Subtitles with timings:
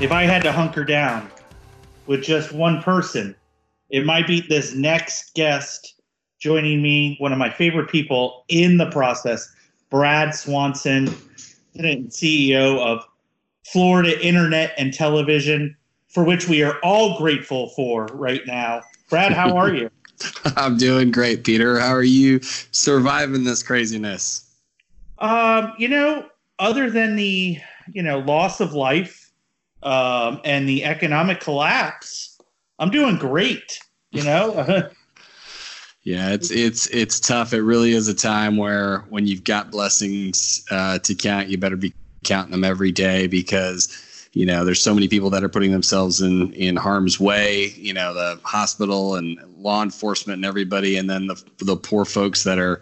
[0.00, 1.30] if I had to hunker down
[2.06, 3.36] with just one person,
[3.90, 6.00] it might be this next guest
[6.38, 9.54] joining me, one of my favorite people in the process,
[9.90, 11.06] Brad Swanson,
[11.74, 13.04] President and CEO of
[13.66, 15.76] Florida Internet and Television,
[16.08, 18.80] for which we are all grateful for right now.
[19.10, 19.90] Brad, how are you?
[20.56, 21.78] I'm doing great, Peter.
[21.78, 24.50] How are you surviving this craziness?
[25.18, 26.26] Um, you know,
[26.58, 27.58] other than the,
[27.92, 29.19] you know, loss of life
[29.82, 32.38] um, and the economic collapse,
[32.78, 33.78] I'm doing great,
[34.10, 34.52] you know?
[36.02, 37.52] yeah, it's it's it's tough.
[37.52, 41.76] It really is a time where when you've got blessings uh, to count, you better
[41.76, 41.94] be
[42.24, 43.88] counting them every day because
[44.32, 47.92] you know there's so many people that are putting themselves in in harm's way you
[47.92, 52.58] know the hospital and law enforcement and everybody and then the the poor folks that
[52.58, 52.80] are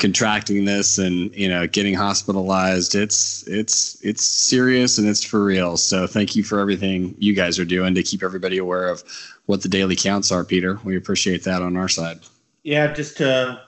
[0.00, 2.96] contracting this and you know getting hospitalized.
[2.96, 5.76] It's it's it's serious and it's for real.
[5.76, 9.04] So thank you for everything you guys are doing to keep everybody aware of
[9.46, 10.80] what the daily counts are peter.
[10.82, 12.20] We appreciate that on our side.
[12.64, 13.62] Yeah just to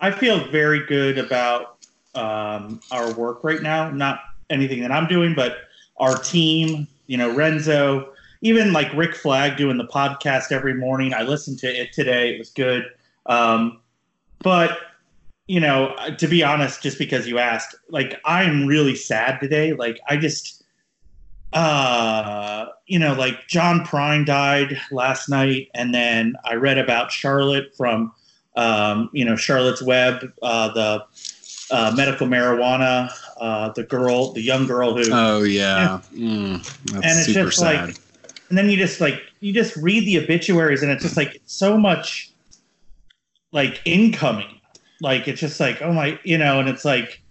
[0.00, 1.78] i feel very good about
[2.14, 3.90] um, our work right now.
[3.90, 5.58] Not anything that i'm doing but
[5.98, 11.14] our team, you know, Renzo, even like Rick Flag doing the podcast every morning.
[11.14, 12.34] I listened to it today.
[12.34, 12.84] It was good.
[13.26, 13.80] Um,
[14.40, 14.78] but,
[15.46, 19.72] you know, to be honest, just because you asked, like, I'm really sad today.
[19.72, 20.64] Like, I just,
[21.52, 25.68] uh, you know, like John Prine died last night.
[25.74, 28.12] And then I read about Charlotte from,
[28.56, 31.04] um, you know, Charlotte's Web, uh, the
[31.70, 35.10] uh, medical marijuana uh, the girl, the young girl who.
[35.12, 37.88] Oh yeah, mm, and it's just sad.
[37.88, 37.96] like,
[38.48, 41.76] and then you just like you just read the obituaries, and it's just like so
[41.78, 42.32] much,
[43.52, 44.60] like incoming,
[45.00, 47.22] like it's just like oh my, you know, and it's like,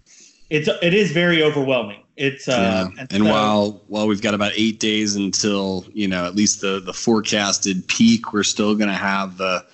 [0.50, 2.02] it's it is very overwhelming.
[2.16, 2.52] It's uh,
[2.96, 3.02] yeah.
[3.02, 6.62] and, and so, while while we've got about eight days until you know at least
[6.62, 9.64] the the forecasted peak, we're still going to have the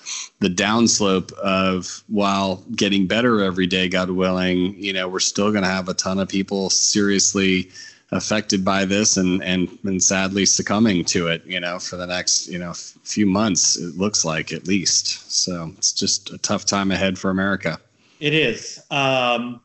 [0.41, 4.75] the downslope of while getting better every day, God willing.
[4.83, 7.71] You know, we're still going to have a ton of people seriously
[8.11, 11.47] affected by this and and and sadly succumbing to it.
[11.47, 15.31] You know, for the next you know few months, it looks like at least.
[15.31, 17.79] So it's just a tough time ahead for America.
[18.19, 18.83] It is.
[18.91, 19.61] Um,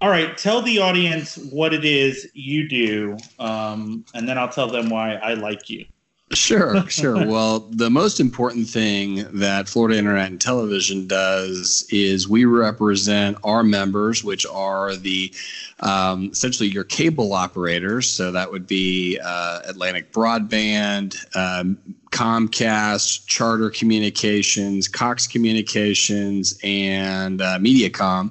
[0.00, 4.68] all right, tell the audience what it is you do, um, and then I'll tell
[4.68, 5.86] them why I like you.
[6.34, 7.26] Sure, sure.
[7.26, 13.62] well, the most important thing that Florida Internet and Television does is we represent our
[13.62, 15.32] members, which are the
[15.80, 18.10] um, essentially your cable operators.
[18.10, 21.78] So that would be uh, Atlantic Broadband, um,
[22.10, 28.30] Comcast, Charter Communications, Cox Communications, and uh, Mediacom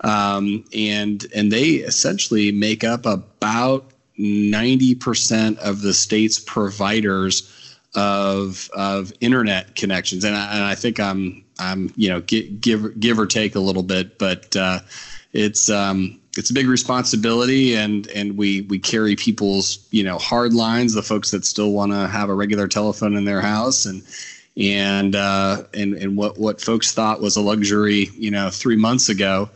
[0.00, 3.84] um, and and they essentially make up about
[4.16, 10.24] ninety percent of the state's providers of of internet connections.
[10.24, 13.60] And I, and I think I'm I'm you know give give, give or take a
[13.60, 14.80] little bit, but uh,
[15.32, 20.54] it's um, it's a big responsibility and and we we carry people's you know hard
[20.54, 24.02] lines the folks that still want to have a regular telephone in their house and
[24.56, 29.08] and uh, and and what what folks thought was a luxury you know three months
[29.08, 29.48] ago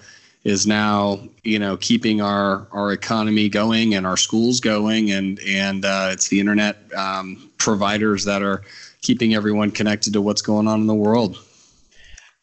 [0.45, 5.85] is now you know keeping our our economy going and our schools going and and
[5.85, 8.63] uh, it's the internet um, providers that are
[9.03, 11.39] keeping everyone connected to what's going on in the world.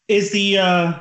[0.08, 1.00] Is the uh,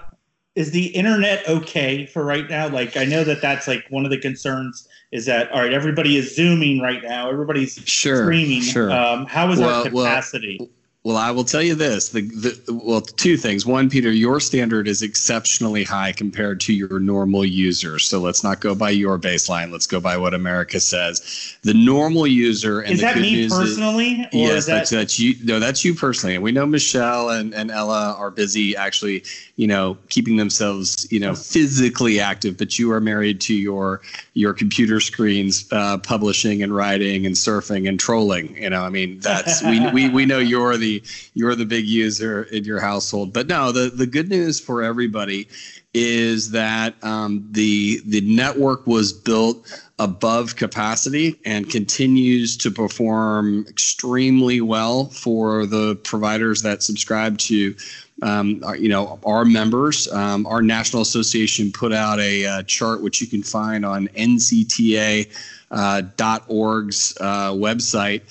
[0.56, 2.68] is the internet okay for right now?
[2.68, 6.18] Like i know that that's like one of the concerns is that all right everybody
[6.18, 7.30] is zooming right now.
[7.30, 8.62] Everybody's sure, streaming.
[8.62, 8.92] sure.
[8.92, 10.58] Um, how is well, our capacity?
[10.60, 10.70] well,
[11.06, 13.66] well, I will tell you this: the, the well, two things.
[13.66, 18.06] One, Peter, your standard is exceptionally high compared to your normal users.
[18.06, 19.72] So let's not go by your baseline.
[19.72, 21.58] Let's go by what America says.
[21.64, 24.22] The normal user and is that me personally?
[24.24, 25.36] Is, yes, that- that's that's you.
[25.44, 26.36] No, that's you personally.
[26.36, 29.24] And we know Michelle and, and Ella are busy actually,
[29.56, 32.58] you know, keeping themselves, you know, physically active.
[32.58, 34.02] But you are married to your
[34.40, 38.56] your computer screens, uh, publishing and writing and surfing and trolling.
[38.56, 41.04] You know, I mean, that's we we we know you're the
[41.34, 43.34] you're the big user in your household.
[43.34, 45.48] But no, the the good news for everybody
[45.94, 54.62] is that um, the the network was built above capacity and continues to perform extremely
[54.62, 57.76] well for the providers that subscribe to
[58.22, 63.02] um, our, you know our members um, our national association put out a, uh, chart
[63.02, 65.28] which you can find on ncta.org's
[65.72, 68.22] uh, uh, website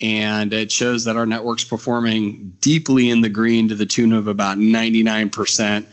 [0.00, 4.28] and it shows that our network's performing deeply in the green to the tune of
[4.28, 5.86] about 99%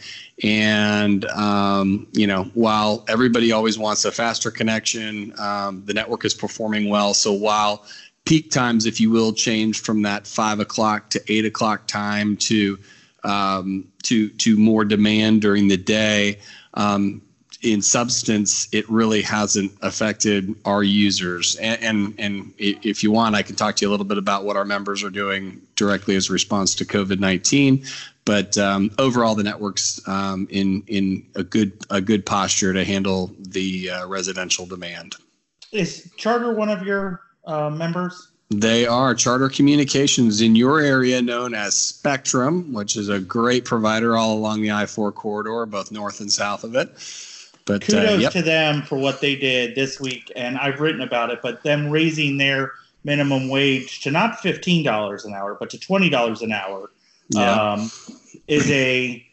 [0.43, 6.33] And um, you know, while everybody always wants a faster connection, um, the network is
[6.33, 7.13] performing well.
[7.13, 7.85] So while
[8.25, 12.77] peak times, if you will, change from that five o'clock to eight o'clock time to
[13.25, 16.39] um, to to more demand during the day.
[16.75, 17.22] Um,
[17.62, 21.56] in substance, it really hasn't affected our users.
[21.56, 24.45] And, and, and if you want, I can talk to you a little bit about
[24.45, 27.83] what our members are doing directly as a response to COVID nineteen.
[28.24, 33.33] But um, overall, the network's um, in in a good a good posture to handle
[33.39, 35.16] the uh, residential demand.
[35.72, 38.31] Is Charter one of your uh, members?
[38.50, 44.15] They are Charter Communications in your area, known as Spectrum, which is a great provider
[44.15, 46.89] all along the I 4 corridor, both north and south of it.
[47.65, 48.31] But uh, kudos uh, yep.
[48.33, 51.39] to them for what they did this week, and I've written about it.
[51.42, 56.09] But them raising their minimum wage to not fifteen dollars an hour, but to twenty
[56.09, 56.91] dollars an hour,
[57.30, 57.71] yeah.
[57.74, 57.91] um,
[58.48, 59.25] is a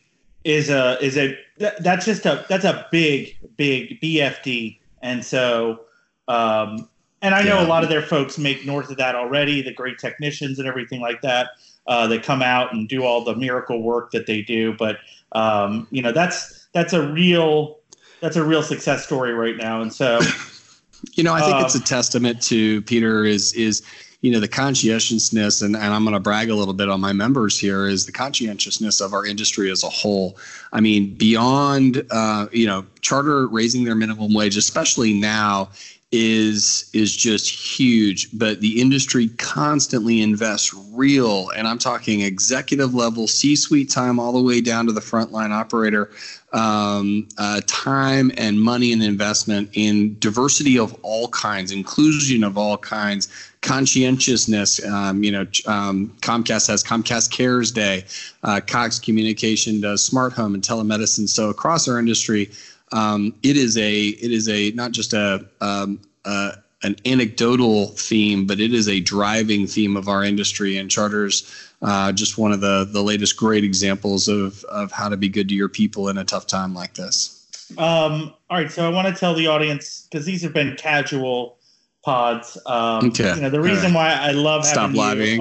[0.44, 1.38] is a is a
[1.81, 5.81] that's just a that's a big big BFD, and so
[6.29, 6.88] um,
[7.22, 7.66] and I know yeah.
[7.66, 11.00] a lot of their folks make north of that already, the great technicians and everything
[11.00, 11.50] like that
[11.86, 14.74] uh, that come out and do all the miracle work that they do.
[14.74, 14.98] But
[15.32, 17.78] um, you know, that's that's a real
[18.20, 19.80] that's a real success story right now.
[19.80, 20.20] And so,
[21.14, 23.82] you know, I think it's a um, testament to Peter is is
[24.22, 27.12] you know the conscientiousness and, and i'm going to brag a little bit on my
[27.12, 30.38] members here is the conscientiousness of our industry as a whole
[30.72, 35.69] i mean beyond uh, you know charter raising their minimum wage especially now
[36.12, 43.26] is is just huge but the industry constantly invests real and i'm talking executive level
[43.26, 46.11] c-suite time all the way down to the frontline operator
[46.53, 52.76] um, uh, time and money and investment in diversity of all kinds inclusion of all
[52.76, 53.29] kinds
[53.62, 58.05] conscientiousness um, you know um, comcast has comcast cares day
[58.43, 61.29] uh, cox communication does smart home and telemedicine.
[61.29, 62.50] So across our industry
[62.93, 66.53] um, it is a it is a not just a um, uh,
[66.83, 70.77] an anecdotal theme, but it is a driving theme of our industry.
[70.77, 71.50] And charters,
[71.81, 75.49] uh, just one of the the latest great examples of of how to be good
[75.49, 77.39] to your people in a tough time like this.
[77.79, 81.56] Um, all right, so I want to tell the audience because these have been casual
[82.05, 82.59] pods.
[82.67, 83.35] Um, okay.
[83.35, 84.19] You know the reason right.
[84.21, 85.41] why I love stop having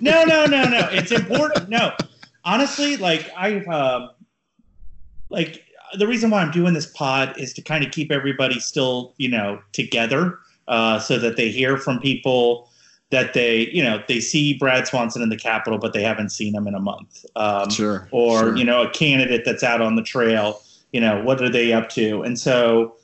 [0.00, 0.88] no, no, no, no.
[0.90, 1.68] It's important.
[1.68, 1.92] No,
[2.44, 4.08] honestly, like I've uh,
[5.28, 9.14] like the reason why I'm doing this pod is to kind of keep everybody still,
[9.18, 10.38] you know, together,
[10.68, 12.70] uh, so that they hear from people
[13.10, 16.54] that they, you know, they see Brad Swanson in the Capitol, but they haven't seen
[16.54, 17.24] him in a month.
[17.36, 18.06] Um, sure.
[18.10, 18.56] Or sure.
[18.56, 20.60] you know, a candidate that's out on the trail.
[20.92, 22.22] You know, what are they up to?
[22.22, 22.96] And so,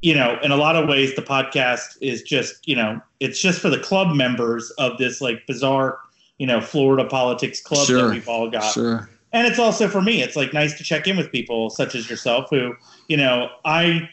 [0.00, 3.60] you know, in a lot of ways, the podcast is just, you know, it's just
[3.60, 5.98] for the club members of this like bizarre,
[6.38, 8.02] you know, Florida politics club sure.
[8.02, 8.72] that we've all got.
[8.72, 11.94] Sure and it's also for me it's like nice to check in with people such
[11.94, 12.74] as yourself who
[13.08, 14.08] you know i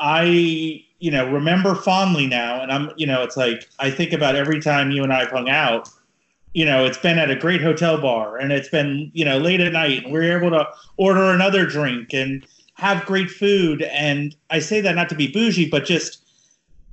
[0.00, 0.24] i
[0.98, 4.60] you know remember fondly now and i'm you know it's like i think about every
[4.60, 5.88] time you and i've hung out
[6.54, 9.60] you know it's been at a great hotel bar and it's been you know late
[9.60, 10.66] at night and we're able to
[10.96, 13.82] order another drink and have great food.
[13.82, 16.25] And i say that not to be bougie but just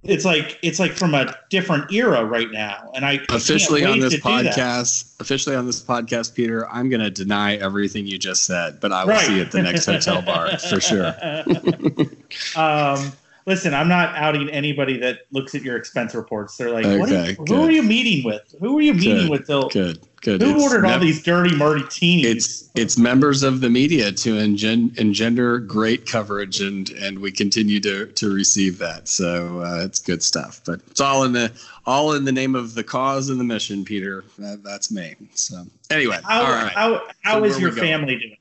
[0.03, 2.91] it's like it's like from a different era right now.
[2.95, 7.55] And i officially on this podcast officially on this podcast peter i'm going to deny
[7.55, 9.25] everything you just said but i will right.
[9.25, 11.15] see you at the next hotel bar for sure.
[12.55, 13.13] Um,
[13.45, 17.45] listen i'm not outing anybody that looks at your expense reports they're like okay, you,
[17.47, 20.41] who are you meeting with who are you meeting good, with till good Good.
[20.41, 22.25] Who it's ordered mem- all these dirty martinis?
[22.25, 27.81] It's it's members of the media to engen- engender great coverage, and and we continue
[27.81, 29.09] to to receive that.
[29.09, 30.61] So uh, it's good stuff.
[30.65, 31.51] But it's all in the
[31.85, 34.23] all in the name of the cause and the mission, Peter.
[34.37, 35.15] That, that's me.
[35.33, 36.71] So anyway, how, all right.
[36.71, 38.37] How how so is your family doing?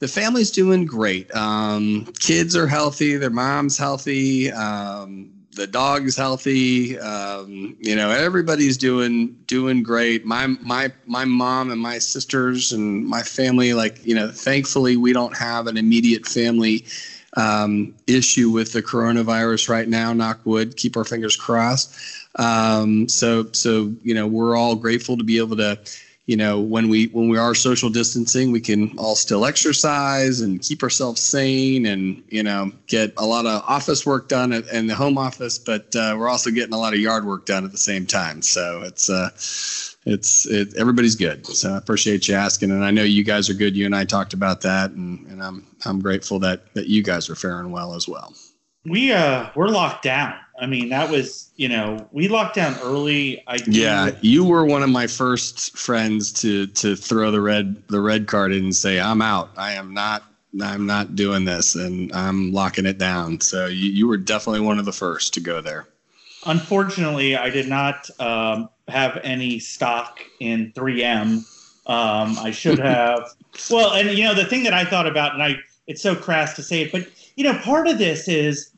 [0.00, 1.34] The family's doing great.
[1.34, 3.16] Um, kids are healthy.
[3.16, 4.50] Their mom's healthy.
[4.50, 6.98] Um, the dog's healthy.
[6.98, 10.24] Um, you know, everybody's doing doing great.
[10.24, 15.12] My my my mom and my sisters and my family, like you know, thankfully we
[15.12, 16.86] don't have an immediate family
[17.36, 20.14] um, issue with the coronavirus right now.
[20.14, 20.78] Knock wood.
[20.78, 21.94] Keep our fingers crossed.
[22.36, 25.78] Um, so so you know, we're all grateful to be able to
[26.30, 30.62] you know when we when we are social distancing we can all still exercise and
[30.62, 34.94] keep ourselves sane and you know get a lot of office work done in the
[34.94, 37.78] home office but uh, we're also getting a lot of yard work done at the
[37.78, 38.42] same time.
[38.42, 39.30] So it's uh
[40.06, 41.46] it's it, everybody's good.
[41.46, 43.76] So i appreciate you asking and i know you guys are good.
[43.76, 47.28] You and i talked about that and, and i'm i'm grateful that that you guys
[47.28, 48.32] are faring well as well.
[48.84, 53.42] We uh we're locked down I mean, that was you know we locked down early.
[53.46, 58.00] I yeah, you were one of my first friends to to throw the red the
[58.00, 59.50] red card in and say I'm out.
[59.56, 60.22] I am not
[60.62, 63.40] I'm not doing this, and I'm locking it down.
[63.40, 65.88] So you, you were definitely one of the first to go there.
[66.46, 71.44] Unfortunately, I did not um, have any stock in 3M.
[71.86, 73.30] Um, I should have.
[73.70, 76.54] well, and you know the thing that I thought about, and I it's so crass
[76.56, 78.70] to say it, but you know part of this is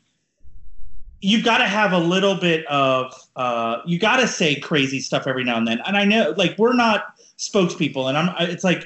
[1.23, 5.27] you've got to have a little bit of uh, you got to say crazy stuff
[5.27, 5.81] every now and then.
[5.87, 8.85] And I know like we're not spokespeople, and I'm it's like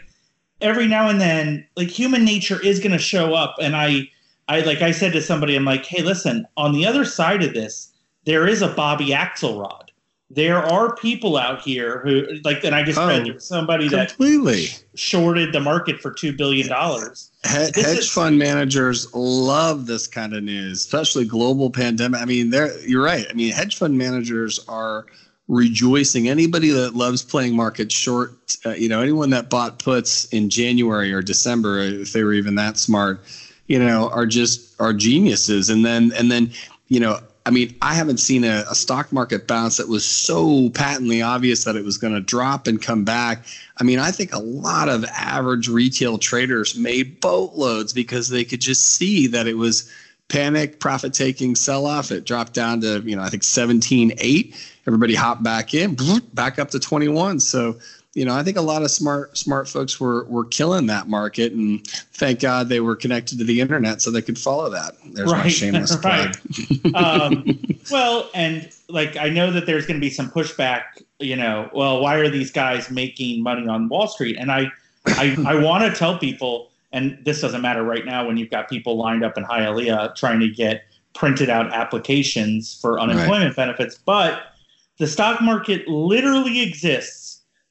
[0.61, 4.09] every now and then like human nature is going to show up, and I
[4.49, 7.55] I like I said to somebody, I'm like, hey, listen, on the other side of
[7.55, 7.93] this
[8.27, 9.86] there is a Bobby Axelrod.
[10.29, 14.67] There are people out here who like, and I just oh, read somebody that completely.
[14.67, 17.31] that shorted the market for two billion dollars.
[17.45, 22.21] Hedge is, fund managers love this kind of news, especially global pandemic.
[22.21, 23.25] I mean, they're you're right.
[23.31, 25.07] I mean, hedge fund managers are
[25.47, 26.29] rejoicing.
[26.29, 31.13] Anybody that loves playing market short, uh, you know, anyone that bought puts in January
[31.13, 33.21] or December, if they were even that smart,
[33.69, 35.71] you know, are just are geniuses.
[35.71, 36.51] And then and then
[36.89, 40.69] you know I mean, I haven't seen a, a, stock market bounce that was so
[40.71, 43.47] patently obvious that it was going to drop and come back.
[43.79, 48.61] I mean, I think a lot of average retail traders made boatloads because they could
[48.61, 49.89] just see that it was
[50.27, 52.11] panic, profit taking sell off.
[52.11, 54.57] It dropped down to, you know, I think 17.8.
[54.89, 55.97] Everybody hopped back in,
[56.35, 57.39] back up to 21.
[57.39, 57.79] So,
[58.17, 61.53] you know, I think a lot of smart smart folks were were killing that market,
[61.53, 64.95] and thank God they were connected to the internet so they could follow that.
[65.13, 65.45] There's right.
[65.45, 66.35] my shameless plug.
[66.95, 67.59] um,
[67.91, 70.85] well, and like I know that there's going to be some pushback.
[71.19, 74.39] You know, well, why are these guys making money on Wall Street?
[74.41, 74.73] And I,
[75.09, 78.71] I, I want to tell people, and this doesn't matter right now when you've got
[78.71, 83.57] people lined up in Hialeah trying to get printed out applications for unemployment right.
[83.57, 84.55] benefits, but
[84.97, 87.26] the stock market literally exists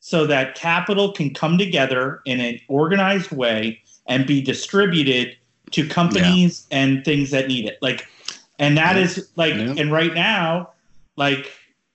[0.05, 5.35] so that capital can come together in an organized way and be distributed
[5.71, 6.77] to companies yeah.
[6.77, 7.79] and things that need it.
[7.81, 8.07] Like,
[8.59, 9.01] and that yeah.
[9.01, 9.73] is like, yeah.
[9.75, 10.69] and right now,
[11.15, 11.51] like,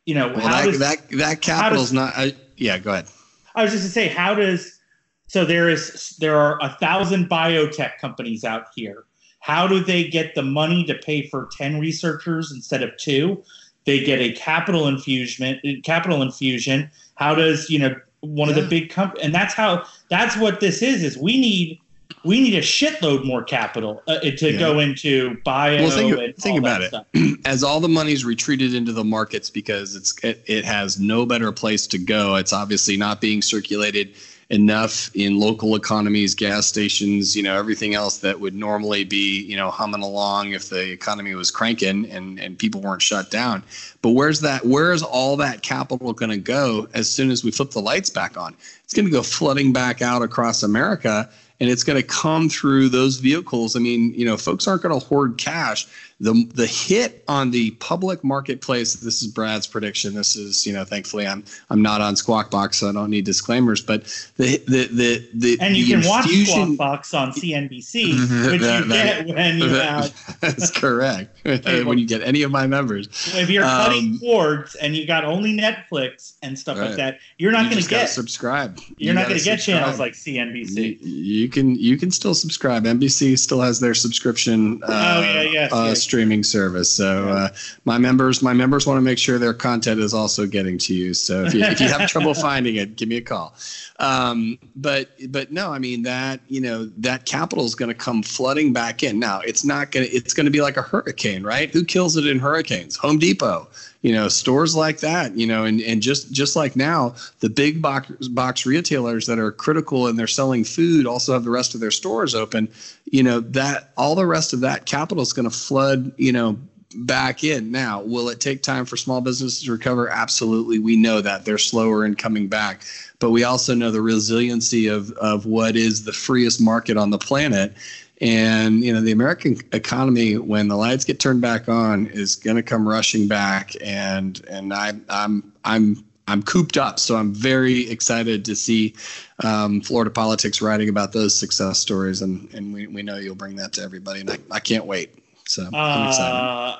[0.06, 2.12] you know, well, how that, does, that that capital's does, not?
[2.16, 3.06] Uh, yeah, go ahead.
[3.54, 4.80] I was just to say, how does
[5.28, 9.04] so there is there are a thousand biotech companies out here.
[9.38, 13.44] How do they get the money to pay for ten researchers instead of two?
[13.86, 15.60] They get a capital infusion.
[15.84, 18.56] Capital infusion how does you know one yeah.
[18.56, 19.24] of the big companies?
[19.24, 21.04] And that's how that's what this is.
[21.04, 21.78] Is we need
[22.24, 24.58] we need a shitload more capital uh, to yeah.
[24.58, 25.82] go into bio.
[25.82, 27.38] Well, think, think about it.
[27.44, 31.52] As all the money's retreated into the markets because it's it, it has no better
[31.52, 32.36] place to go.
[32.36, 34.14] It's obviously not being circulated
[34.50, 39.56] enough in local economies, gas stations, you know, everything else that would normally be, you
[39.56, 43.62] know, humming along if the economy was cranking and, and people weren't shut down.
[44.02, 47.70] But where's that, where's all that capital going to go as soon as we flip
[47.70, 48.56] the lights back on?
[48.82, 51.30] It's going to go flooding back out across America
[51.60, 53.76] and it's going to come through those vehicles.
[53.76, 55.86] I mean, you know, folks aren't going to hoard cash.
[56.20, 58.94] The the hit on the public marketplace.
[58.94, 60.14] This is Brad's prediction.
[60.14, 63.24] This is, you know, thankfully I'm I'm not on Squawk Box, so I don't need
[63.24, 63.80] disclaimers.
[63.80, 64.04] But
[64.36, 68.60] the the the the and you the can infusion, watch Squawk Box on CNBC, which
[68.60, 70.40] that, you that, get when you that, have.
[70.40, 71.38] That's correct.
[71.44, 73.08] when you get any of my members.
[73.34, 76.88] If you're cutting um, cords and you got only Netflix and stuff right.
[76.88, 78.78] like that, you're not going to get subscribe.
[78.98, 80.98] You're you not going to get channels like CNBC.
[81.00, 82.84] You, you can you can still subscribe.
[82.84, 84.82] NBC still has their subscription.
[84.82, 86.09] Uh, oh yeah, yes, uh, yes.
[86.10, 86.90] Streaming service.
[86.92, 87.48] So uh,
[87.84, 91.14] my members my members want to make sure their content is also getting to you.
[91.14, 93.54] So if you, if you have trouble finding it, give me a call.
[94.00, 98.24] Um, but but no, I mean that you know that capital is going to come
[98.24, 99.20] flooding back in.
[99.20, 101.70] Now it's not going to it's going to be like a hurricane, right?
[101.70, 102.96] Who kills it in hurricanes?
[102.96, 103.68] Home Depot
[104.02, 107.82] you know stores like that you know and, and just just like now the big
[107.82, 111.80] box box retailers that are critical and they're selling food also have the rest of
[111.80, 112.68] their stores open.
[113.04, 116.58] You know that all the rest of that capital is going to flood you know
[116.96, 117.70] back in.
[117.70, 120.08] Now will it take time for small businesses to recover?
[120.08, 120.78] Absolutely.
[120.78, 121.44] We know that.
[121.44, 122.82] They're slower in coming back.
[123.20, 127.18] But we also know the resiliency of of what is the freest market on the
[127.18, 127.74] planet
[128.20, 132.56] and you know, the American economy, when the lights get turned back on, is going
[132.56, 133.72] to come rushing back.
[133.82, 138.94] And and I, I'm I'm I'm cooped up, so I'm very excited to see
[139.42, 143.56] um, Florida politics writing about those success stories, and and we, we know you'll bring
[143.56, 145.14] that to everybody, and I, I can't wait.
[145.46, 146.36] So I'm excited.
[146.36, 146.76] Uh,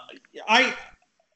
[0.47, 0.75] I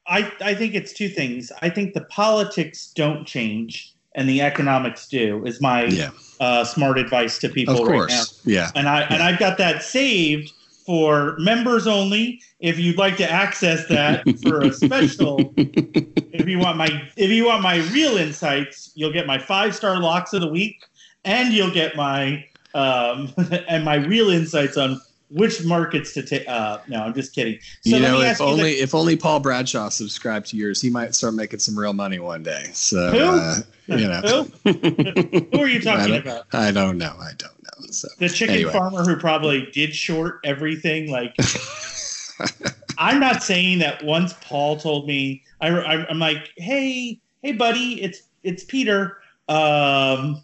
[0.07, 1.51] I I think it's two things.
[1.61, 5.45] I think the politics don't change and the economics do.
[5.45, 8.11] Is my yeah uh, smart advice to people of course.
[8.11, 8.23] right now.
[8.45, 8.71] Yeah.
[8.75, 9.07] And I yeah.
[9.09, 10.51] and I've got that saved
[10.85, 12.41] for members only.
[12.59, 17.45] If you'd like to access that for a special, if you want my if you
[17.45, 20.83] want my real insights, you'll get my five star locks of the week,
[21.23, 23.33] and you'll get my um,
[23.67, 26.47] and my real insights on which markets to take.
[26.47, 27.59] Uh, no, I'm just kidding.
[27.81, 31.15] So you know, if only the- if only Paul Bradshaw subscribed to yours, he might
[31.15, 32.69] start making some real money one day.
[32.73, 33.07] So?
[33.07, 34.21] Uh, you know,
[34.63, 34.71] Who?
[35.53, 36.45] Who are you talking I about?
[36.53, 37.15] I don't know.
[37.19, 37.87] I don't know.
[37.91, 38.71] So The chicken anyway.
[38.71, 41.11] farmer who probably did short everything.
[41.11, 41.35] Like,
[42.97, 48.01] I'm not saying that once Paul told me, I, I, I'm like, hey, hey, buddy,
[48.01, 49.17] it's it's Peter.
[49.49, 50.41] Um,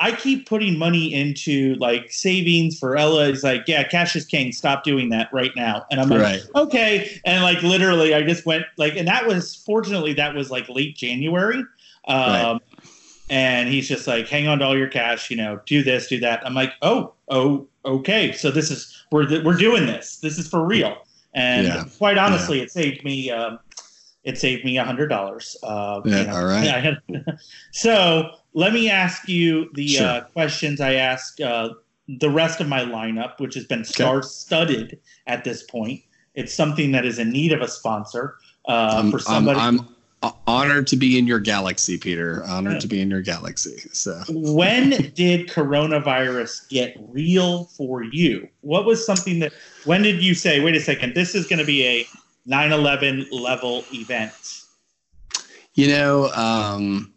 [0.00, 3.28] I keep putting money into like savings for Ella.
[3.28, 4.52] He's like, yeah, cash is king.
[4.52, 5.84] Stop doing that right now.
[5.90, 6.42] And I'm like, right.
[6.54, 7.20] okay.
[7.24, 10.96] And like literally, I just went like, and that was fortunately that was like late
[10.96, 11.64] January.
[12.08, 12.60] Um, Right.
[13.28, 15.30] And he's just like, hang on to all your cash.
[15.30, 16.46] You know, do this, do that.
[16.46, 18.30] I'm like, oh, oh, okay.
[18.30, 20.18] So this is we're we're doing this.
[20.18, 20.96] This is for real.
[21.34, 21.84] And Yeah.
[21.98, 23.30] quite honestly, it saved me.
[23.32, 23.58] Um,
[24.26, 25.56] it saved me a hundred dollars.
[25.62, 26.34] Uh, Yeah, you know.
[26.36, 26.68] all right.
[26.68, 27.38] I had-
[27.72, 30.06] so let me ask you the Sure.
[30.06, 31.70] uh, questions I ask uh,
[32.08, 36.02] the rest of my lineup, which has been star-studded at this point.
[36.34, 38.34] It's something that is in need of a sponsor
[38.68, 39.60] uh, I'm, for I'm, somebody.
[39.60, 39.88] I'm
[40.48, 42.42] honored to be in your galaxy, Peter.
[42.46, 43.78] Honored to be in your galaxy.
[43.92, 48.48] So when did coronavirus get real for you?
[48.62, 49.52] What was something that?
[49.84, 52.06] When did you say, "Wait a second, this is going to be a
[52.48, 54.32] 9/11 level event"?
[55.74, 57.12] You know, um,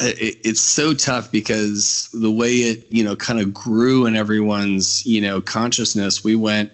[0.00, 5.04] it, it's so tough because the way it, you know, kind of grew in everyone's,
[5.06, 6.22] you know, consciousness.
[6.22, 6.72] We went,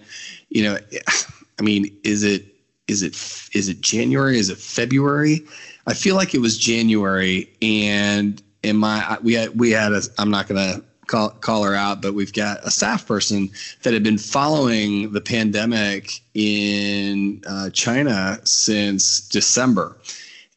[0.51, 0.79] you know,
[1.59, 2.47] I mean, is it,
[2.89, 3.15] is it,
[3.55, 4.39] is it January?
[4.39, 5.41] Is it February?
[5.87, 10.03] I feel like it was January, and in my, we had, we had a.
[10.19, 13.51] I'm not gonna call call her out, but we've got a staff person
[13.83, 19.97] that had been following the pandemic in uh, China since December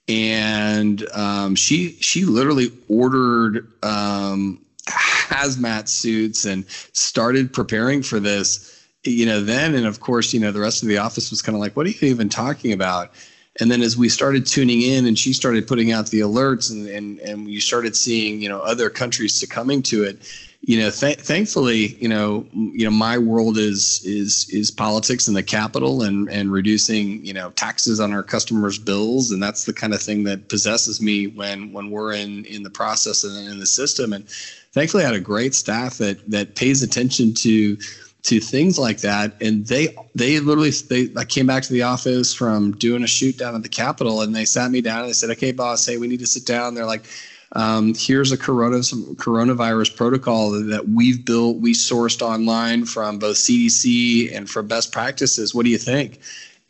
[0.08, 8.72] and um, she she literally ordered um, hazmat suits and started preparing for this.
[9.04, 11.56] You know, then and of course, you know, the rest of the office was kind
[11.56, 13.12] of like, "What are you even talking about?"
[13.60, 16.88] And then as we started tuning in, and she started putting out the alerts, and
[16.88, 20.18] and and you started seeing, you know, other countries succumbing to it.
[20.62, 25.38] You know, th- thankfully, you know, you know, my world is is is politics and
[25.38, 29.74] the capital, and and reducing, you know, taxes on our customers' bills, and that's the
[29.74, 33.60] kind of thing that possesses me when when we're in in the process and in
[33.60, 34.12] the system.
[34.12, 34.28] And
[34.74, 37.78] thankfully, I had a great staff that that pays attention to
[38.26, 39.40] to things like that.
[39.40, 43.38] And they they literally they I came back to the office from doing a shoot
[43.38, 45.98] down at the Capitol and they sat me down and they said okay boss hey
[45.98, 46.74] we need to sit down.
[46.74, 47.06] They're like
[47.52, 54.36] um, here's a corona coronavirus protocol that we've built we sourced online from both CDC
[54.36, 55.54] and from best practices.
[55.54, 56.20] What do you think?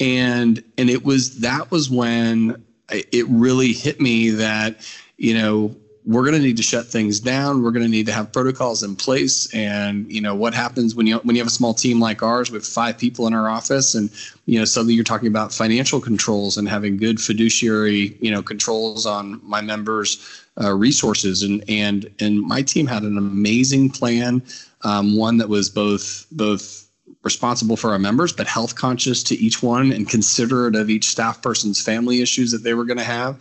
[0.02, 5.74] And and it was that was when it really hit me that you know
[6.06, 7.64] we're going to need to shut things down.
[7.64, 9.52] We're going to need to have protocols in place.
[9.54, 12.52] And you know what happens when you when you have a small team like ours
[12.52, 14.10] with five people in our office, and
[14.46, 19.06] you know suddenly you're talking about financial controls and having good fiduciary you know controls
[19.06, 21.42] on my members' uh, resources.
[21.42, 24.44] And and and my team had an amazing plan,
[24.84, 26.84] um, one that was both both
[27.24, 31.42] responsible for our members, but health conscious to each one and considerate of each staff
[31.42, 33.40] person's family issues that they were going to have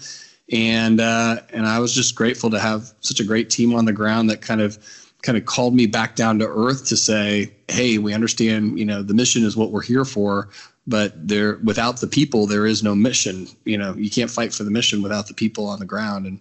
[0.53, 3.93] and uh, and I was just grateful to have such a great team on the
[3.93, 4.79] ground that kind of
[5.23, 9.03] kind of called me back down to earth to say, hey, we understand, you know,
[9.03, 10.51] the mission is what we're here for,
[10.87, 13.49] but there without the people, there is no mission.
[13.65, 16.41] You know, you can't fight for the mission without the people on the ground, and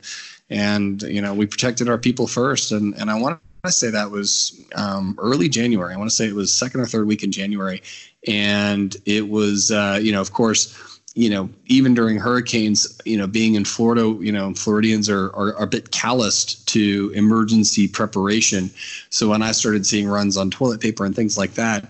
[0.49, 4.11] and you know, we protected our people first, and and I want to say that
[4.11, 5.93] was um, early January.
[5.93, 7.81] I want to say it was second or third week in January,
[8.27, 10.77] and it was, uh, you know, of course
[11.15, 15.55] you know, even during hurricanes, you know, being in Florida, you know, Floridians are, are,
[15.55, 18.71] are, a bit calloused to emergency preparation.
[19.09, 21.87] So when I started seeing runs on toilet paper and things like that,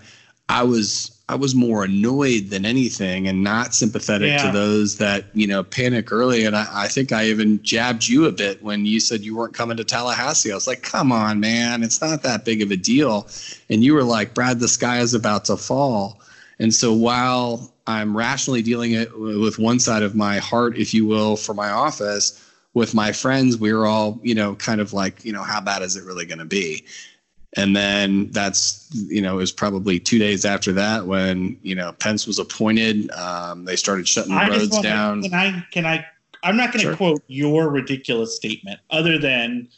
[0.50, 4.46] I was I was more annoyed than anything and not sympathetic Yeah.
[4.46, 6.44] to those that, you know, panic early.
[6.44, 9.54] And I, I think I even jabbed you a bit when you said you weren't
[9.54, 10.52] coming to Tallahassee.
[10.52, 13.26] I was like, come on, man, it's not that big of a deal.
[13.70, 16.20] And you were like, Brad, the sky is about to fall.
[16.58, 21.06] And so while I'm rationally dealing it with one side of my heart, if you
[21.06, 22.40] will, for my office,
[22.72, 25.82] with my friends, we were all, you know, kind of like, you know, how bad
[25.82, 26.84] is it really going to be?
[27.56, 31.92] And then that's, you know, it was probably two days after that when, you know,
[31.92, 33.10] Pence was appointed.
[33.12, 35.22] Um, they started shutting I just roads down.
[35.22, 35.64] Can I?
[35.70, 36.04] Can I?
[36.42, 36.96] I'm not going to Sure.
[36.96, 39.68] quote your ridiculous statement, other than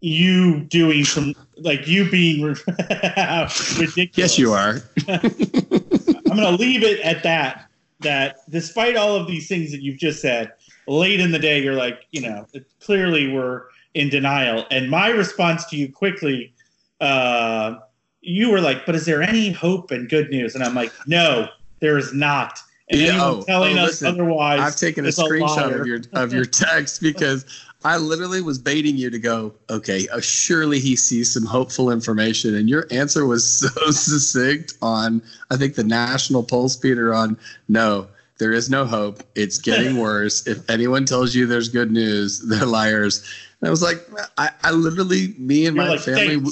[0.00, 4.10] you doing some, like you being ridiculous.
[4.14, 4.82] Yes, you are.
[6.38, 7.68] I'm going to leave it at that.
[8.00, 10.52] That despite all of these things that you've just said,
[10.86, 12.46] late in the day, you're like, you know,
[12.80, 14.66] clearly we're in denial.
[14.70, 16.52] And my response to you quickly
[17.00, 17.76] uh,
[18.20, 21.48] you were like, "But is there any hope and good news?" And I'm like, "No,
[21.80, 22.58] there is not."
[22.90, 26.00] And Yeah, anyone oh, telling oh, us listen, otherwise, I've taken a screenshot of your
[26.12, 27.44] of your text because
[27.86, 32.56] I literally was baiting you to go, okay, uh, surely he sees some hopeful information,
[32.56, 35.22] and your answer was so succinct on
[35.52, 38.08] I think the national pulse Peter on no.
[38.38, 39.22] There is no hope.
[39.36, 40.48] It's getting worse.
[40.48, 43.24] If anyone tells you there's good news, they're liars.
[43.60, 44.04] And I was like,
[44.36, 46.42] I, I literally, me and You're my like, family,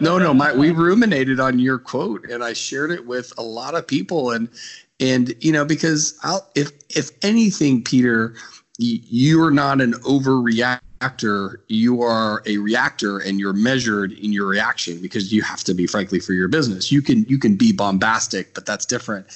[0.00, 3.74] no no my we ruminated on your quote and i shared it with a lot
[3.74, 4.48] of people and
[5.00, 8.36] and you know because i'll if if anything peter
[8.78, 11.56] you're not an overreactor.
[11.68, 15.86] You are a reactor and you're measured in your reaction because you have to be
[15.86, 16.90] frankly for your business.
[16.90, 19.26] You can you can be bombastic but that's different.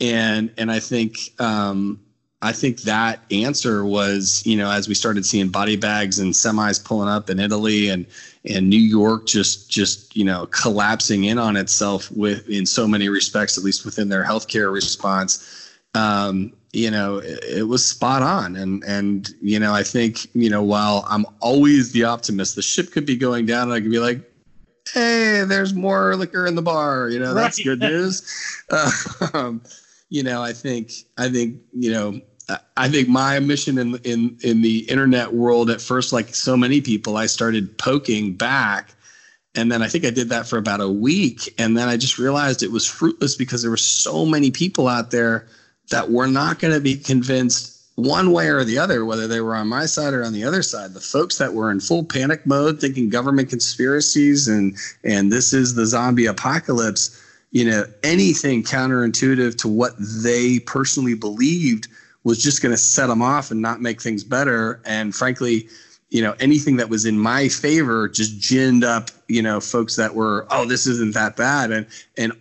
[0.00, 2.00] And and i think um
[2.44, 6.84] I think that answer was, you know, as we started seeing body bags and semis
[6.84, 8.04] pulling up in Italy and
[8.44, 13.08] and New York just just you know collapsing in on itself with in so many
[13.08, 15.72] respects, at least within their healthcare response.
[15.94, 20.50] Um, you know, it, it was spot on, and and you know, I think you
[20.50, 23.90] know, while I'm always the optimist, the ship could be going down, and I could
[23.90, 24.20] be like,
[24.92, 27.08] hey, there's more liquor in the bar.
[27.08, 27.64] You know, that's Right.
[27.64, 28.22] good news.
[28.70, 28.90] Uh,
[29.34, 29.62] um,
[30.10, 32.20] you know, I think I think you know.
[32.48, 36.58] I- I think my mission in in in the internet world at first, like so
[36.58, 38.94] many people, I started poking back,
[39.54, 42.18] and then I think I did that for about a week, and then I just
[42.18, 45.46] realized it was fruitless because there were so many people out there
[45.90, 49.54] that were not going to be convinced one way or the other, whether they were
[49.54, 50.94] on my side or on the other side.
[50.94, 55.74] The folks that were in full panic mode, thinking government conspiracies and and this is
[55.74, 57.20] the zombie apocalypse,
[57.52, 61.88] you know, anything counterintuitive to what they personally believed
[62.24, 64.80] was just going to set them off and not make things better.
[64.84, 65.68] And frankly,
[66.10, 70.14] you know, anything that was in my favor just ginned up, you know, folks that
[70.14, 72.32] were, oh, this isn't that bad, and and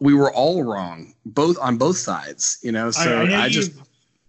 [0.00, 2.90] we were all wrong, both on both sides, you know.
[2.90, 3.72] So I, I know I you've, just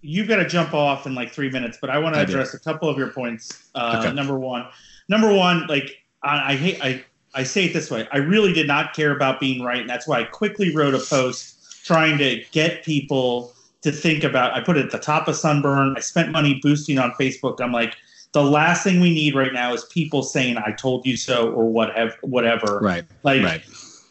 [0.02, 2.34] you've got to jump off in like three minutes, but I want to do.
[2.34, 3.70] address a couple of your points.
[3.76, 4.14] Uh, Okay.
[4.14, 4.68] Number one,
[5.10, 8.08] number one, like I, I hate I I say it this way.
[8.12, 11.00] I really did not care about being right, and that's why I quickly wrote a
[11.00, 14.54] post trying to get people to think about.
[14.54, 15.96] I put it at the top of Sunburn.
[15.96, 17.62] I spent money boosting on Facebook.
[17.62, 17.96] I'm like.
[18.34, 21.66] The last thing we need right now is people saying "I told you so" or
[21.66, 22.14] whatever.
[22.22, 22.80] Whatever.
[22.80, 23.64] right, Like, right.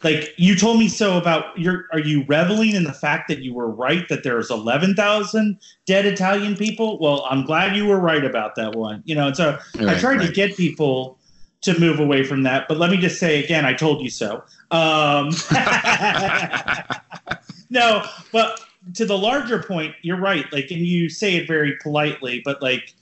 [0.03, 3.53] Like you told me so about your are you reveling in the fact that you
[3.53, 6.99] were right that there's 11,000 dead Italian people?
[6.99, 9.57] Well I'm glad you were right about that one you know and so
[9.87, 11.17] I Right, tried to get people
[11.61, 14.43] to move away from that but let me just say again I told you so.
[14.71, 15.29] Um
[17.69, 18.59] no but
[18.93, 22.93] to the larger point you're right like and you say it very politely but like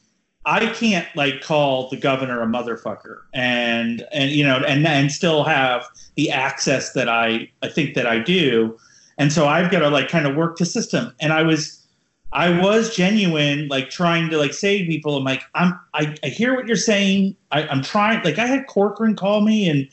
[0.45, 5.43] I can't like call the governor a motherfucker and and you know and and still
[5.43, 8.77] have the access that I I think that I do,
[9.17, 11.13] and so I've got to like kind of work the system.
[11.19, 11.83] And I was
[12.31, 16.27] I was genuine, like trying to like say to people, I'm like I'm I, I
[16.27, 17.35] hear what you're saying.
[17.51, 18.23] I, I'm trying.
[18.23, 19.87] Like I had Corcoran call me and.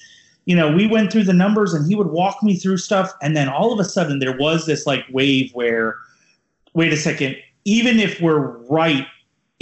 [0.44, 3.12] You know, we went through the numbers and he would walk me through stuff.
[3.22, 5.94] And then all of a sudden, there was this like wave where,
[6.74, 9.06] wait a second, even if we're right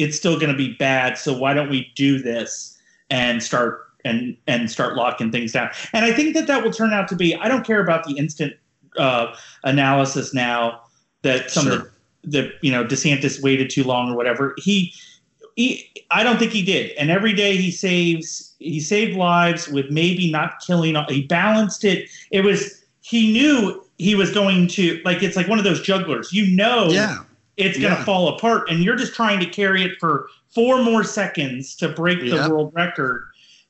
[0.01, 1.19] it's still going to be bad.
[1.19, 2.79] So why don't we do this
[3.11, 5.71] and start and and start locking things down?
[5.93, 7.35] And I think that that will turn out to be.
[7.35, 8.55] I don't care about the instant
[8.97, 9.35] uh,
[9.65, 10.83] analysis now
[11.23, 11.89] that some of
[12.25, 14.55] the, the you know DeSantis waited too long or whatever.
[14.59, 14.95] He,
[15.57, 16.93] he I don't think he did.
[16.93, 20.97] And every day he saves he saved lives with maybe not killing.
[21.09, 22.09] He balanced it.
[22.31, 26.33] It was he knew he was going to like it's like one of those jugglers.
[26.33, 27.19] You know yeah,
[27.61, 28.05] it's going to Yeah.
[28.05, 32.21] fall apart and you're just trying to carry it for four more seconds to break
[32.21, 33.27] the world record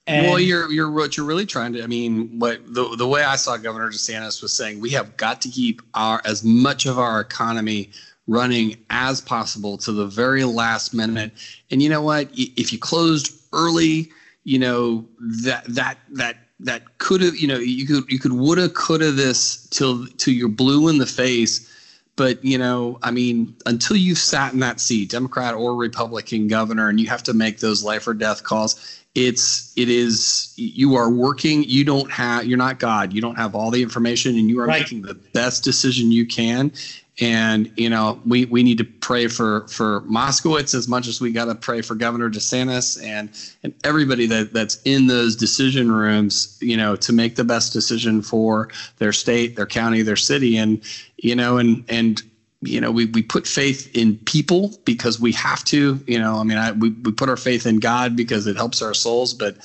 [0.07, 1.85] and well, you're you're what you're really trying to.
[1.85, 5.41] I mean, what the the way I saw Governor DeSantis was saying, we have got
[5.43, 7.91] to keep our as much of our economy
[8.27, 11.33] running as possible to the very last minute.
[11.71, 12.29] And you know what?
[12.33, 14.11] If you closed early,
[14.45, 15.07] you know
[15.45, 19.69] that that that that could have you know you could you could woulda coulda this
[19.69, 21.70] till till you're blue in the face.
[22.17, 26.89] But you know, I mean, until you've sat in that seat, Democrat or Republican governor,
[26.89, 31.11] and you have to make those life or death calls, it's it is you are
[31.11, 34.61] working you don't have you're not god you don't have all the information and you
[34.61, 34.83] are Right.
[34.83, 36.73] making the best decision you can
[37.21, 41.31] and you know we we need to pray for for moskowitz as much as we
[41.31, 43.31] got to pray for governor desantis and
[43.63, 48.23] and everybody that that's in those decision rooms you know to make the best decision
[48.23, 50.57] for their state their county their city.
[50.57, 50.83] And
[51.19, 52.23] you know and and
[52.63, 56.45] you know, we, we put faith in people because we have to, you know, I
[56.45, 59.57] mean, I, we, we put our faith in God because it helps our souls, but,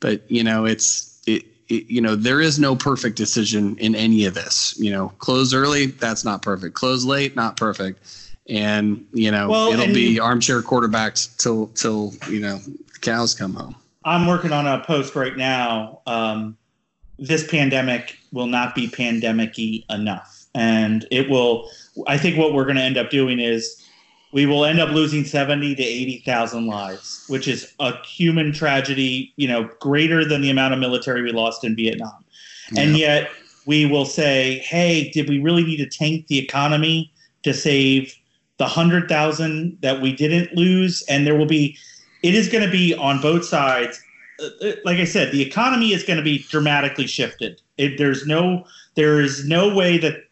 [0.00, 4.34] but, you know, it's, it, you know there is no perfect decision in any of
[4.34, 4.74] this.
[4.78, 6.74] You know, close early, that's not perfect.
[6.74, 8.28] Close late, not perfect.
[8.48, 12.60] And you know, well, it'll be armchair quarterbacks till till you know
[13.00, 13.76] cows come home.
[14.04, 16.00] I'm working on a post right now.
[16.06, 16.56] Um,
[17.18, 21.68] this pandemic will not be pandemic-y enough, and it will.
[22.06, 23.81] I think what we're going to end up doing is
[24.32, 29.46] we will end up losing 70 to 80,000 lives, which is a human tragedy, you
[29.46, 32.24] know, greater than the amount of military we lost in Vietnam.
[32.72, 32.82] Yeah.
[32.82, 33.30] And yet
[33.66, 38.16] we will say, hey, did we really need to tank the economy to save
[38.56, 41.02] the 100,000 that we didn't lose?
[41.08, 41.76] And there will be,
[42.22, 44.02] it is going to be on both sides.
[44.40, 47.60] Uh, uh, like I said, the economy is going to be dramatically shifted.
[47.76, 48.64] It, there's no,
[48.94, 50.24] there is no way that,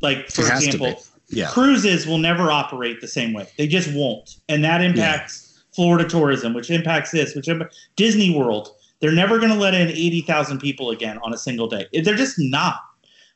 [0.00, 1.48] like, for example, yeah.
[1.50, 3.48] cruises will never operate the same way.
[3.58, 5.62] They just won't, and that impacts yeah.
[5.74, 8.70] Florida tourism, which impacts this, which impacts Disney World.
[9.00, 11.86] They're never going to let in eighty thousand people again on a single day.
[11.92, 12.80] They're just not.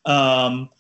[0.07, 0.71] Um,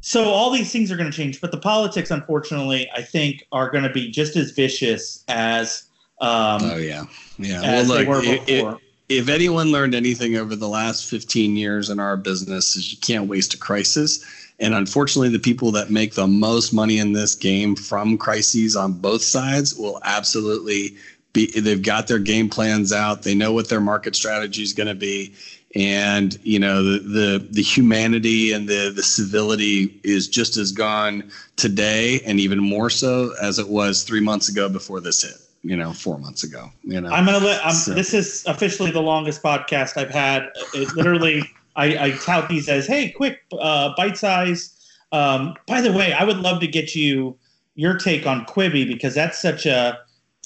[0.00, 3.70] so all these things are going to change, but the politics, unfortunately, I think, are
[3.70, 5.84] going to be just as vicious as.
[6.20, 7.04] Um, oh yeah,
[7.38, 7.60] yeah.
[7.60, 12.76] Well, look, it, if anyone learned anything over the last 15 years in our business
[12.76, 14.24] is you can't waste a crisis
[14.58, 18.92] and unfortunately, the people that make the most money in this game from crises on
[18.92, 20.96] both sides will absolutely
[21.32, 23.22] be, they've got their game plans out.
[23.22, 25.34] They know what their market strategy is going to be.
[25.74, 31.30] And, you know, the, the, the humanity and the, the civility is just as gone
[31.56, 35.76] today and even more so as it was three months ago before this hit you
[35.76, 36.70] know, four months ago.
[36.84, 37.64] You know, I'm gonna let.
[37.64, 37.92] I'm, so.
[37.92, 40.48] This is officially the longest podcast I've had.
[40.74, 41.42] It literally
[41.76, 44.72] I, I tout these as, hey, quick, uh, bite size.
[45.12, 47.36] Um, by the way, I would love to get you
[47.74, 49.98] your take on Quibi because that's such a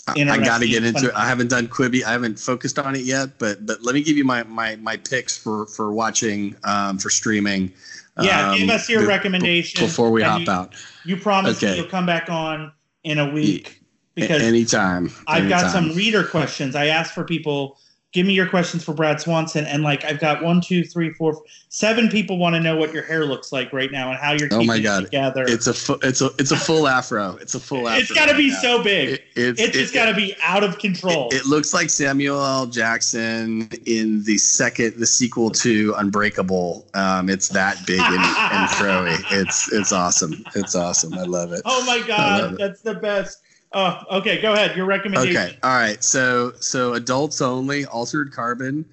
[0.08, 1.14] I got to get into it.
[1.14, 2.02] I haven't done Quibi.
[2.02, 4.96] I haven't focused on it yet, but but let me give you my my my
[4.96, 7.72] picks for for watching um, for streaming.
[8.20, 10.74] Yeah, um, give us your recommendation before we hop you, out.
[11.04, 11.76] You promised okay.
[11.76, 12.72] you'll come back on
[13.04, 13.79] in a week
[14.14, 15.10] because anytime.
[15.26, 16.74] I've got some reader questions.
[16.74, 17.78] I asked for people
[18.12, 19.64] give me your questions for Brad Swanson.
[19.66, 23.04] And like, I've got one, two, three, four, seven people want to know what your
[23.04, 25.02] hair looks like right now and how you're oh my God.
[25.02, 25.44] it together.
[25.46, 27.36] It's a, fu- it's a, it's a full afro.
[27.36, 28.00] It's a full afro.
[28.00, 28.58] It's got to be now.
[28.58, 29.08] so big.
[29.10, 31.28] It, it's, it's just it, got to be out of control.
[31.28, 32.66] It, it, looks like Samuel L.
[32.66, 36.86] Jackson in the second, the sequel to Unbreakable.
[36.94, 39.16] Um, it's that big and, and froey.
[39.30, 40.44] It's, it's awesome.
[40.56, 41.14] It's awesome.
[41.14, 41.62] I love it.
[41.64, 42.56] Oh my God.
[42.58, 43.42] That's the best.
[43.72, 44.40] Oh, okay.
[44.40, 44.76] Go ahead.
[44.76, 45.36] Your recommendation.
[45.36, 45.58] Okay.
[45.62, 46.02] All right.
[46.02, 47.86] So, so adults only.
[47.86, 48.84] Altered Carbon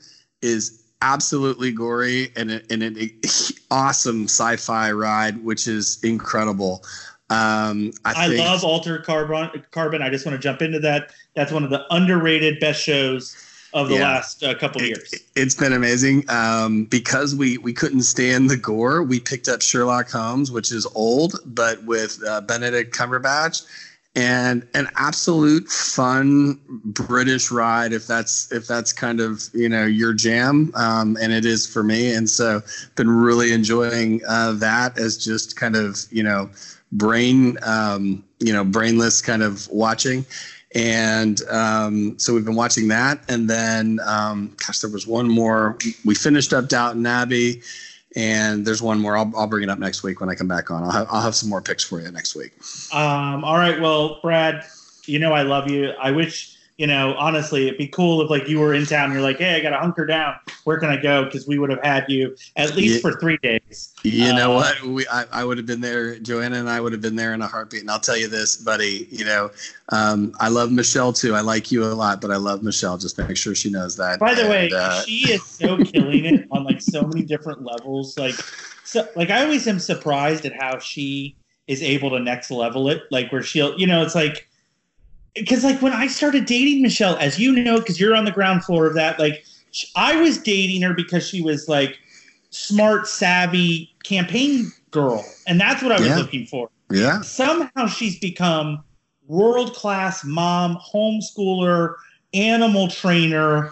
[0.42, 3.12] is absolutely gory and, a, and an
[3.72, 6.84] awesome sci-fi ride, which is incredible.
[7.30, 9.63] Um, I, I love Altered Carbon.
[9.72, 10.02] Carbon.
[10.02, 11.12] I just want to jump into that.
[11.34, 13.36] That's one of the underrated best shows
[13.74, 14.02] of the yeah.
[14.02, 15.12] last uh, couple of years.
[15.12, 19.04] It, has been amazing um, because we we couldn't stand the gore.
[19.04, 23.66] We picked up Sherlock Holmes, which is old, but with uh, Benedict Cumberbatch
[24.18, 30.12] and an absolute fun British ride if that's if that's kind of you know your
[30.12, 32.14] jam um, and it is for me.
[32.14, 32.62] And so
[32.96, 36.50] been really enjoying uh, that as just kind of you know
[36.92, 40.26] brain um, you know brainless kind of watching.
[40.74, 43.24] And um, so we've been watching that.
[43.30, 45.78] And then um, gosh there was one more.
[46.04, 47.62] We finished up Downton Abbey
[48.18, 49.16] and there's one more.
[49.16, 50.84] I'll, I'll bring it up next week when I come back on.
[50.84, 52.52] I'll have, I'll have some more picks for you next week.
[52.92, 53.80] Um, all right.
[53.80, 54.66] Well, Brad,
[55.06, 55.92] you know I love you.
[55.92, 59.06] I wish you know, honestly, it'd be cool if like you were in town.
[59.06, 60.36] And you're like, hey, I got to hunker down.
[60.63, 61.26] Where can I go?
[61.26, 63.02] Because we would have had you at least yeah.
[63.02, 63.94] for three days.
[64.04, 64.82] You know what?
[64.84, 66.20] We I, I would have been there.
[66.20, 67.82] Joanna and I would have been there in a heartbeat.
[67.82, 69.08] And I'll tell you this, buddy.
[69.10, 69.50] You know,
[69.90, 71.34] um, I love Michelle too.
[71.34, 72.98] I like you a lot, but I love Michelle.
[73.00, 74.20] Just make sure she knows that.
[74.20, 77.63] By the and, way, uh, she is so killing it on like so many different
[77.63, 78.20] levels.
[78.20, 78.36] Like,
[78.84, 81.36] so like I always am surprised at how she
[81.66, 83.02] is able to next level it.
[83.10, 84.47] Like where she'll, you know, it's like
[85.39, 88.63] because like when I started dating Michelle, as you know, because you're on the ground
[88.63, 89.45] floor of that, like
[89.95, 91.97] I was dating her because she was like
[92.50, 96.17] smart, savvy campaign girl, and that's what I was yeah.
[96.17, 96.69] looking for.
[96.91, 97.21] Yeah.
[97.21, 98.84] Somehow she's become
[99.28, 101.95] world class mom, homeschooler,
[102.34, 103.71] animal trainer,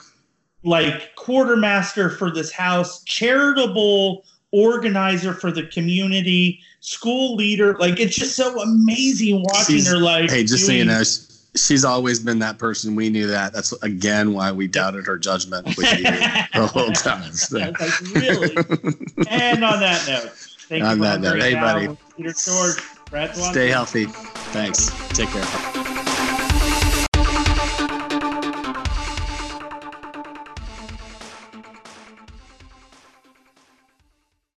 [0.63, 7.75] like quartermaster for this house, charitable organizer for the community, school leader.
[7.77, 9.97] Like it's just so amazing watching She's, her.
[9.97, 11.03] Like, hey, just doing, so you know,
[11.55, 12.95] she's always been that person.
[12.95, 13.53] We knew that.
[13.53, 17.31] That's again why we doubted her judgment with you the whole time.
[17.33, 17.57] So.
[17.59, 17.77] like,
[18.13, 18.55] really?
[19.27, 20.31] and on that note,
[20.67, 21.97] thank on you that note, hey, buddy.
[22.15, 24.05] Peter Schorsch, Brad Stay healthy.
[24.05, 24.91] Thanks.
[25.09, 26.14] Take care.